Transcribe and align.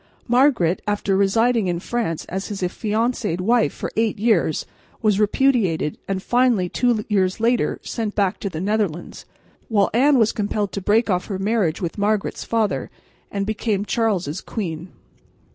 Margaret, 0.27 0.81
after 0.87 1.15
residing 1.15 1.67
in 1.67 1.79
France 1.79 2.25
as 2.25 2.47
his 2.47 2.63
affianced 2.63 3.39
wife 3.39 3.71
for 3.71 3.91
eight 3.95 4.17
years, 4.17 4.65
was 5.03 5.19
repudiated 5.19 5.99
and 6.07 6.23
finally, 6.23 6.69
two 6.69 7.05
years 7.07 7.39
later, 7.39 7.79
sent 7.83 8.15
back 8.15 8.39
to 8.39 8.49
the 8.49 8.59
Netherlands, 8.61 9.25
while 9.69 9.91
Anne 9.93 10.17
was 10.17 10.31
compelled 10.31 10.71
to 10.71 10.81
break 10.81 11.11
off 11.11 11.27
her 11.27 11.37
marriage 11.37 11.83
with 11.83 11.99
Margaret's 11.99 12.43
father, 12.43 12.89
and 13.31 13.45
became 13.45 13.85
Charles' 13.85 14.41
queen. 14.43 14.89